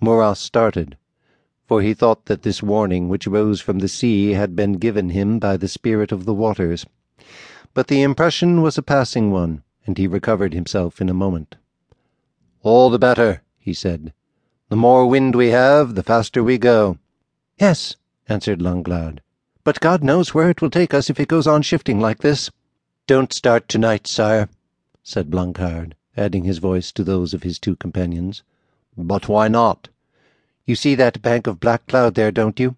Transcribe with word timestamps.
Murat 0.00 0.36
started, 0.36 0.96
for 1.66 1.82
he 1.82 1.94
thought 1.94 2.26
that 2.26 2.42
this 2.42 2.62
warning 2.62 3.08
which 3.08 3.26
rose 3.26 3.60
from 3.60 3.78
the 3.78 3.88
sea 3.88 4.32
had 4.32 4.54
been 4.54 4.74
given 4.74 5.10
him 5.10 5.38
by 5.38 5.56
the 5.56 5.68
spirit 5.68 6.12
of 6.12 6.24
the 6.24 6.34
waters. 6.34 6.84
But 7.74 7.88
the 7.88 8.02
impression 8.02 8.62
was 8.62 8.76
a 8.76 8.82
passing 8.82 9.30
one, 9.30 9.62
and 9.86 9.98
he 9.98 10.06
recovered 10.06 10.54
himself 10.54 11.00
in 11.00 11.08
a 11.08 11.14
moment. 11.14 11.56
All 12.62 12.90
the 12.90 12.98
better, 12.98 13.42
he 13.58 13.72
said. 13.72 14.12
The 14.68 14.76
more 14.76 15.06
wind 15.06 15.34
we 15.34 15.48
have, 15.50 15.94
the 15.94 16.02
faster 16.02 16.42
we 16.42 16.58
go. 16.58 16.98
Yes, 17.58 17.96
answered 18.28 18.60
Langlade. 18.60 19.20
But 19.64 19.80
God 19.80 20.04
knows 20.04 20.34
where 20.34 20.50
it 20.50 20.60
will 20.60 20.70
take 20.70 20.92
us 20.92 21.08
if 21.08 21.18
it 21.18 21.28
goes 21.28 21.46
on 21.46 21.62
shifting 21.62 22.00
like 22.00 22.18
this. 22.18 22.50
Don't 23.06 23.32
start 23.32 23.68
tonight, 23.68 24.06
sire, 24.06 24.48
said 25.02 25.30
Blancard, 25.30 25.94
adding 26.16 26.44
his 26.44 26.58
voice 26.58 26.92
to 26.92 27.04
those 27.04 27.32
of 27.32 27.44
his 27.44 27.58
two 27.58 27.76
companions. 27.76 28.42
But 28.96 29.28
why 29.28 29.48
not? 29.48 29.88
You 30.64 30.74
see 30.74 30.94
that 30.94 31.22
bank 31.22 31.46
of 31.46 31.60
black 31.60 31.86
cloud 31.86 32.14
there, 32.14 32.32
don't 32.32 32.58
you? 32.58 32.76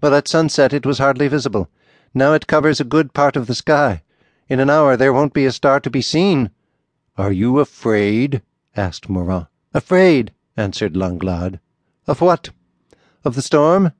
Well, 0.00 0.14
at 0.14 0.28
sunset 0.28 0.72
it 0.72 0.84
was 0.86 0.98
hardly 0.98 1.28
visible. 1.28 1.68
Now 2.14 2.32
it 2.34 2.46
covers 2.46 2.80
a 2.80 2.84
good 2.84 3.14
part 3.14 3.36
of 3.36 3.46
the 3.46 3.54
sky. 3.54 4.02
In 4.48 4.60
an 4.60 4.70
hour 4.70 4.96
there 4.96 5.12
won't 5.12 5.32
be 5.32 5.44
a 5.44 5.52
star 5.52 5.80
to 5.80 5.90
be 5.90 6.02
seen. 6.02 6.50
Are 7.18 7.32
you 7.32 7.58
afraid? 7.58 8.42
asked 8.76 9.08
Marouin. 9.08 9.48
Afraid, 9.74 10.32
answered 10.56 10.96
Langlade. 10.96 11.58
Of 12.06 12.20
what? 12.20 12.50
Of 13.24 13.34
the 13.34 13.42
storm? 13.42 13.92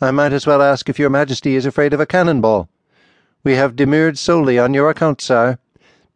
I 0.00 0.10
might 0.10 0.32
as 0.32 0.46
well 0.46 0.60
ask 0.60 0.88
if 0.88 0.98
your 0.98 1.10
majesty 1.10 1.54
is 1.54 1.66
afraid 1.66 1.92
of 1.92 2.00
a 2.00 2.06
cannonball. 2.06 2.68
We 3.44 3.54
have 3.54 3.76
demurred 3.76 4.18
solely 4.18 4.58
on 4.58 4.74
your 4.74 4.90
account, 4.90 5.20
sire. 5.20 5.58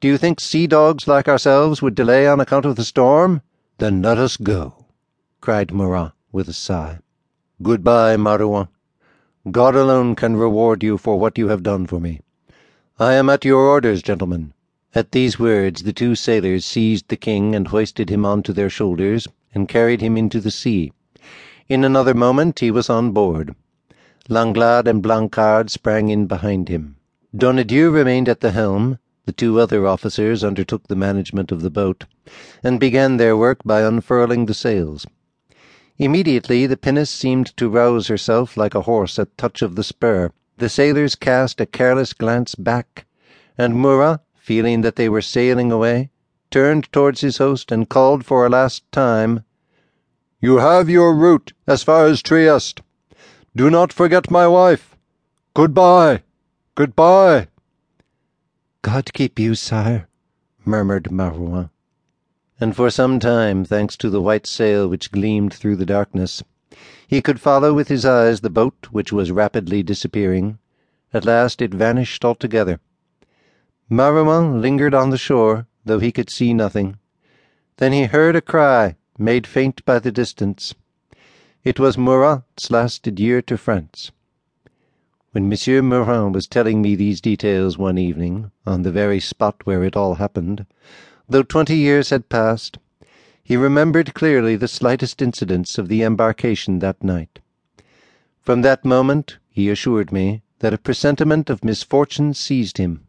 Do 0.00 0.08
you 0.08 0.18
think 0.18 0.40
sea 0.40 0.66
dogs 0.66 1.06
like 1.06 1.28
ourselves 1.28 1.80
would 1.80 1.94
delay 1.94 2.26
on 2.26 2.40
account 2.40 2.64
of 2.64 2.76
the 2.76 2.84
storm? 2.84 3.42
Then 3.78 4.02
let 4.02 4.18
us 4.18 4.36
go, 4.36 4.75
cried 5.46 5.72
Murat 5.72 6.10
with 6.32 6.48
a 6.48 6.52
sigh. 6.52 6.98
Goodbye, 7.62 8.16
Marouin. 8.16 8.66
God 9.48 9.76
alone 9.76 10.16
can 10.16 10.36
reward 10.36 10.82
you 10.82 10.98
for 10.98 11.20
what 11.20 11.38
you 11.38 11.46
have 11.46 11.62
done 11.62 11.86
for 11.86 12.00
me. 12.00 12.20
I 12.98 13.12
am 13.12 13.30
at 13.30 13.44
your 13.44 13.60
orders, 13.60 14.02
gentlemen. 14.02 14.54
At 14.92 15.12
these 15.12 15.38
words 15.38 15.84
the 15.84 15.92
two 15.92 16.16
sailors 16.16 16.64
seized 16.64 17.06
the 17.06 17.16
king 17.16 17.54
and 17.54 17.68
hoisted 17.68 18.10
him 18.10 18.26
on 18.26 18.42
to 18.42 18.52
their 18.52 18.68
shoulders 18.68 19.28
and 19.54 19.68
carried 19.68 20.00
him 20.00 20.16
into 20.16 20.40
the 20.40 20.50
sea. 20.50 20.92
In 21.68 21.84
another 21.84 22.12
moment 22.12 22.58
he 22.58 22.72
was 22.72 22.90
on 22.90 23.12
board. 23.12 23.54
Langlade 24.28 24.88
and 24.88 25.00
Blancard 25.00 25.70
sprang 25.70 26.08
in 26.08 26.26
behind 26.26 26.68
him. 26.68 26.96
Donadieu 27.32 27.92
remained 27.92 28.28
at 28.28 28.40
the 28.40 28.50
helm, 28.50 28.98
the 29.26 29.32
two 29.32 29.60
other 29.60 29.86
officers 29.86 30.42
undertook 30.42 30.88
the 30.88 30.96
management 30.96 31.52
of 31.52 31.62
the 31.62 31.70
boat, 31.70 32.04
and 32.64 32.80
began 32.80 33.16
their 33.16 33.36
work 33.36 33.62
by 33.64 33.82
unfurling 33.82 34.46
the 34.46 34.52
sails. 34.52 35.06
Immediately 35.98 36.66
the 36.66 36.76
pinnace 36.76 37.10
seemed 37.10 37.56
to 37.56 37.70
rouse 37.70 38.08
herself 38.08 38.56
like 38.56 38.74
a 38.74 38.82
horse 38.82 39.18
at 39.18 39.36
touch 39.38 39.62
of 39.62 39.76
the 39.76 39.82
spur. 39.82 40.30
The 40.58 40.68
sailors 40.68 41.14
cast 41.14 41.60
a 41.60 41.66
careless 41.66 42.12
glance 42.12 42.54
back, 42.54 43.06
and 43.56 43.80
Murat, 43.80 44.20
feeling 44.34 44.82
that 44.82 44.96
they 44.96 45.08
were 45.08 45.22
sailing 45.22 45.72
away, 45.72 46.10
turned 46.50 46.92
towards 46.92 47.22
his 47.22 47.38
host 47.38 47.72
and 47.72 47.88
called 47.88 48.26
for 48.26 48.44
a 48.44 48.50
last 48.50 48.90
time, 48.92 49.42
You 50.40 50.58
have 50.58 50.90
your 50.90 51.14
route 51.14 51.54
as 51.66 51.82
far 51.82 52.06
as 52.06 52.22
Trieste. 52.22 52.82
Do 53.54 53.70
not 53.70 53.92
forget 53.92 54.30
my 54.30 54.46
wife. 54.46 54.96
Goodbye. 55.54 56.22
Goodbye. 56.74 57.48
God 58.82 59.12
keep 59.14 59.38
you, 59.38 59.54
sire, 59.54 60.08
murmured 60.64 61.10
Marouin 61.10 61.70
and 62.60 62.74
for 62.74 62.90
some 62.90 63.20
time, 63.20 63.64
thanks 63.64 63.96
to 63.96 64.08
the 64.08 64.20
white 64.20 64.46
sail 64.46 64.88
which 64.88 65.12
gleamed 65.12 65.52
through 65.52 65.76
the 65.76 65.86
darkness, 65.86 66.42
he 67.06 67.22
could 67.22 67.40
follow 67.40 67.72
with 67.72 67.88
his 67.88 68.04
eyes 68.04 68.40
the 68.40 68.50
boat 68.50 68.88
which 68.90 69.12
was 69.12 69.30
rapidly 69.30 69.82
disappearing. 69.82 70.58
At 71.12 71.24
last 71.24 71.62
it 71.62 71.72
vanished 71.72 72.24
altogether. 72.24 72.80
Marouin 73.88 74.60
lingered 74.60 74.94
on 74.94 75.10
the 75.10 75.18
shore, 75.18 75.66
though 75.84 76.00
he 76.00 76.10
could 76.10 76.30
see 76.30 76.52
nothing. 76.52 76.98
Then 77.76 77.92
he 77.92 78.04
heard 78.04 78.34
a 78.34 78.40
cry, 78.40 78.96
made 79.18 79.46
faint 79.46 79.84
by 79.84 79.98
the 79.98 80.10
distance. 80.10 80.74
It 81.62 81.78
was 81.78 81.96
Murat's 81.96 82.70
last 82.70 83.06
adieu 83.06 83.42
to 83.42 83.56
France. 83.56 84.10
When 85.32 85.48
Monsieur 85.48 85.82
Marouin 85.82 86.32
was 86.32 86.46
telling 86.46 86.80
me 86.80 86.94
these 86.94 87.20
details 87.20 87.76
one 87.76 87.98
evening, 87.98 88.50
on 88.66 88.82
the 88.82 88.90
very 88.90 89.20
spot 89.20 89.56
where 89.64 89.84
it 89.84 89.94
all 89.94 90.14
happened, 90.14 90.66
Though 91.28 91.42
twenty 91.42 91.76
years 91.76 92.10
had 92.10 92.28
passed, 92.28 92.78
he 93.42 93.56
remembered 93.56 94.14
clearly 94.14 94.54
the 94.54 94.68
slightest 94.68 95.20
incidents 95.20 95.76
of 95.76 95.88
the 95.88 96.04
embarkation 96.04 96.78
that 96.78 97.02
night. 97.02 97.40
From 98.42 98.62
that 98.62 98.84
moment, 98.84 99.38
he 99.50 99.68
assured 99.68 100.12
me 100.12 100.42
that 100.60 100.72
a 100.72 100.78
presentiment 100.78 101.50
of 101.50 101.64
misfortune 101.64 102.32
seized 102.32 102.78
him. 102.78 103.08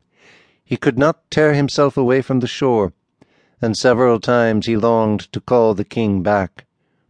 He 0.66 0.78
could 0.78 0.98
not 0.98 1.30
tear 1.30 1.54
himself 1.54 1.96
away 1.96 2.24
from 2.24 2.40
the 2.40 2.48
shore, 2.48 2.92
and 3.62 3.78
several 3.78 4.20
times 4.20 4.66
he 4.66 4.76
longed 4.78 5.32
to 5.32 5.40
call 5.40 5.76
the 5.76 5.86
king 5.86 6.24
back, 6.24 6.66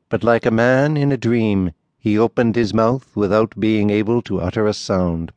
but 0.09 0.25
like 0.25 0.45
a 0.45 0.51
man 0.51 0.97
in 0.97 1.13
a 1.13 1.17
dream, 1.17 1.71
he 1.97 2.19
opened 2.19 2.57
his 2.57 2.73
mouth 2.73 3.15
without 3.15 3.57
being 3.57 3.89
able 3.89 4.21
to 4.23 4.41
utter 4.41 4.67
a 4.67 4.73
sound. 4.73 5.31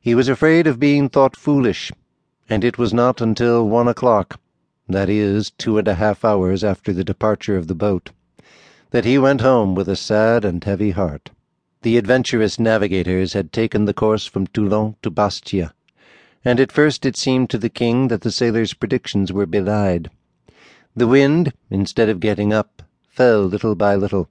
He 0.00 0.14
was 0.14 0.30
afraid 0.30 0.66
of 0.66 0.80
being 0.80 1.10
thought 1.10 1.36
foolish, 1.36 1.92
and 2.48 2.64
it 2.64 2.78
was 2.78 2.94
not 2.94 3.20
until 3.20 3.68
one 3.68 3.86
o'clock 3.86 4.40
that 4.88 5.08
is, 5.08 5.50
two 5.50 5.78
and 5.78 5.88
a 5.88 5.94
half 5.94 6.24
hours 6.24 6.62
after 6.62 6.92
the 6.92 7.04
departure 7.04 7.56
of 7.56 7.66
the 7.66 7.74
boat, 7.74 8.10
that 8.90 9.04
he 9.04 9.18
went 9.18 9.40
home 9.40 9.74
with 9.74 9.88
a 9.88 9.96
sad 9.96 10.44
and 10.44 10.62
heavy 10.62 10.92
heart. 10.92 11.30
The 11.82 11.98
adventurous 11.98 12.58
navigators 12.58 13.32
had 13.32 13.52
taken 13.52 13.84
the 13.84 13.94
course 13.94 14.26
from 14.26 14.46
Toulon 14.46 14.96
to 15.02 15.10
Bastia, 15.10 15.74
and 16.44 16.60
at 16.60 16.72
first 16.72 17.04
it 17.04 17.16
seemed 17.16 17.50
to 17.50 17.58
the 17.58 17.68
king 17.68 18.08
that 18.08 18.20
the 18.20 18.30
sailors' 18.30 18.74
predictions 18.74 19.32
were 19.32 19.46
belied. 19.46 20.10
The 20.94 21.06
wind, 21.06 21.52
instead 21.68 22.08
of 22.08 22.20
getting 22.20 22.52
up, 22.52 22.82
fell 23.08 23.42
little 23.42 23.74
by 23.74 23.96
little, 23.96 24.28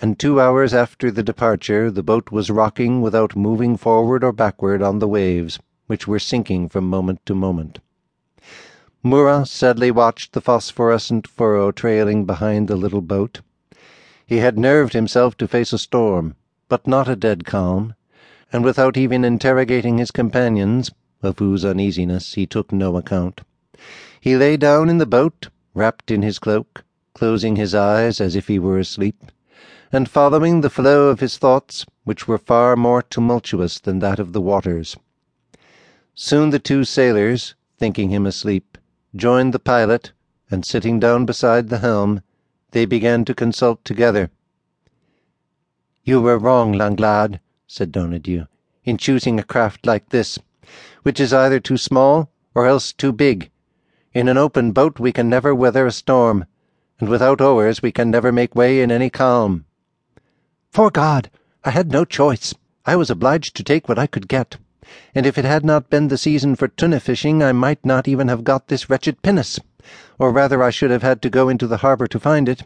and 0.00 0.18
two 0.18 0.40
hours 0.40 0.72
after 0.72 1.10
the 1.10 1.22
departure 1.22 1.90
the 1.90 2.02
boat 2.02 2.30
was 2.30 2.50
rocking 2.50 3.02
without 3.02 3.36
moving 3.36 3.76
forward 3.76 4.24
or 4.24 4.32
backward 4.32 4.82
on 4.82 5.00
the 5.00 5.08
waves, 5.08 5.58
which 5.86 6.08
were 6.08 6.18
sinking 6.18 6.68
from 6.68 6.88
moment 6.88 7.20
to 7.26 7.34
moment. 7.34 7.80
Murat 9.04 9.48
sadly 9.48 9.90
watched 9.90 10.32
the 10.32 10.40
phosphorescent 10.40 11.26
furrow 11.26 11.72
trailing 11.72 12.24
behind 12.24 12.68
the 12.68 12.76
little 12.76 13.00
boat. 13.00 13.40
He 14.24 14.36
had 14.36 14.56
nerved 14.56 14.92
himself 14.92 15.36
to 15.38 15.48
face 15.48 15.72
a 15.72 15.78
storm, 15.78 16.36
but 16.68 16.86
not 16.86 17.08
a 17.08 17.16
dead 17.16 17.44
calm, 17.44 17.94
and 18.52 18.64
without 18.64 18.96
even 18.96 19.24
interrogating 19.24 19.98
his 19.98 20.12
companions, 20.12 20.92
of 21.20 21.40
whose 21.40 21.64
uneasiness 21.64 22.34
he 22.34 22.46
took 22.46 22.70
no 22.70 22.96
account, 22.96 23.40
he 24.20 24.36
lay 24.36 24.56
down 24.56 24.88
in 24.88 24.98
the 24.98 25.06
boat, 25.06 25.48
wrapped 25.74 26.12
in 26.12 26.22
his 26.22 26.38
cloak, 26.38 26.84
closing 27.12 27.56
his 27.56 27.74
eyes 27.74 28.20
as 28.20 28.36
if 28.36 28.46
he 28.46 28.60
were 28.60 28.78
asleep, 28.78 29.32
and 29.90 30.08
following 30.08 30.60
the 30.60 30.70
flow 30.70 31.08
of 31.08 31.18
his 31.18 31.38
thoughts, 31.38 31.84
which 32.04 32.28
were 32.28 32.38
far 32.38 32.76
more 32.76 33.02
tumultuous 33.02 33.80
than 33.80 33.98
that 33.98 34.20
of 34.20 34.32
the 34.32 34.40
waters. 34.40 34.96
Soon 36.14 36.50
the 36.50 36.60
two 36.60 36.84
sailors, 36.84 37.56
thinking 37.78 38.10
him 38.10 38.26
asleep, 38.26 38.71
joined 39.14 39.52
the 39.52 39.58
pilot, 39.58 40.12
and 40.50 40.64
sitting 40.64 40.98
down 40.98 41.26
beside 41.26 41.68
the 41.68 41.78
helm, 41.78 42.22
they 42.70 42.86
began 42.86 43.24
to 43.24 43.34
consult 43.34 43.84
together. 43.84 44.30
You 46.04 46.20
were 46.20 46.38
wrong, 46.38 46.72
Langlade, 46.72 47.40
said 47.66 47.92
Donadieu, 47.92 48.46
in 48.84 48.96
choosing 48.96 49.38
a 49.38 49.44
craft 49.44 49.86
like 49.86 50.08
this, 50.08 50.38
which 51.02 51.20
is 51.20 51.32
either 51.32 51.60
too 51.60 51.76
small 51.76 52.30
or 52.54 52.66
else 52.66 52.92
too 52.92 53.12
big. 53.12 53.50
In 54.14 54.28
an 54.28 54.38
open 54.38 54.72
boat 54.72 54.98
we 54.98 55.12
can 55.12 55.28
never 55.28 55.54
weather 55.54 55.86
a 55.86 55.92
storm, 55.92 56.46
and 56.98 57.08
without 57.08 57.40
oars 57.40 57.82
we 57.82 57.92
can 57.92 58.10
never 58.10 58.32
make 58.32 58.54
way 58.54 58.80
in 58.80 58.90
any 58.90 59.10
calm. 59.10 59.66
For 60.70 60.90
God, 60.90 61.30
I 61.64 61.70
had 61.70 61.90
no 61.90 62.04
choice. 62.04 62.54
I 62.86 62.96
was 62.96 63.10
obliged 63.10 63.56
to 63.56 63.64
take 63.64 63.88
what 63.88 63.98
I 63.98 64.06
could 64.06 64.26
get 64.26 64.56
and 65.14 65.26
if 65.26 65.38
it 65.38 65.44
had 65.44 65.64
not 65.64 65.90
been 65.90 66.08
the 66.08 66.18
season 66.18 66.56
for 66.56 66.68
tuna 66.68 67.00
fishing 67.00 67.42
I 67.42 67.52
might 67.52 67.84
not 67.84 68.08
even 68.08 68.28
have 68.28 68.44
got 68.44 68.68
this 68.68 68.90
wretched 68.90 69.22
pinnace, 69.22 69.60
or 70.18 70.32
rather 70.32 70.62
I 70.62 70.70
should 70.70 70.90
have 70.90 71.02
had 71.02 71.22
to 71.22 71.30
go 71.30 71.48
into 71.48 71.66
the 71.66 71.78
harbour 71.78 72.06
to 72.06 72.18
find 72.20 72.48
it, 72.48 72.62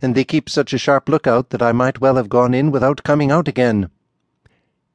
and 0.00 0.14
they 0.14 0.24
keep 0.24 0.48
such 0.48 0.72
a 0.72 0.78
sharp 0.78 1.08
lookout 1.08 1.50
that 1.50 1.62
I 1.62 1.72
might 1.72 2.00
well 2.00 2.16
have 2.16 2.28
gone 2.28 2.54
in 2.54 2.70
without 2.70 3.02
coming 3.02 3.30
out 3.30 3.48
again. 3.48 3.90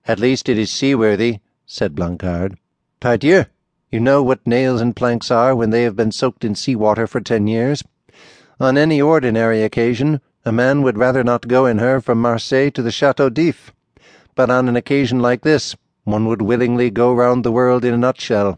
At 0.08 0.20
least 0.20 0.50
it 0.50 0.58
is 0.58 0.72
seaworthy, 0.72 1.40
said 1.66 1.96
Blancard. 1.96 2.58
Pardieu, 3.00 3.46
you 3.92 4.00
know 4.00 4.22
what 4.24 4.46
nails 4.46 4.82
and 4.82 4.96
planks 4.96 5.32
are 5.32 5.56
when 5.56 5.70
they 5.70 5.84
have 5.84 5.96
been 5.96 6.12
soaked 6.12 6.44
in 6.44 6.56
sea 6.56 6.76
water 6.76 7.08
for 7.08 7.22
ten 7.22 7.48
years. 7.48 7.84
On 8.60 8.78
any 8.78 9.02
ordinary 9.02 9.64
occasion, 9.64 10.22
a 10.44 10.52
man 10.52 10.82
would 10.82 10.98
rather 10.98 11.24
not 11.24 11.48
go 11.48 11.66
in 11.66 11.80
her 11.80 12.00
from 12.00 12.22
Marseilles 12.22 12.72
to 12.74 12.82
the 12.82 12.92
Chateau 12.92 13.30
d'If, 13.30 13.72
but 14.36 14.50
on 14.50 14.68
an 14.70 14.76
occasion 14.76 15.20
like 15.20 15.42
this, 15.42 15.76
one 16.06 16.28
would 16.28 16.42
willingly 16.42 16.90
go 16.90 17.14
round 17.14 17.44
the 17.44 17.52
world 17.52 17.84
in 17.84 17.94
a 17.94 17.98
nutshell. 17.98 18.58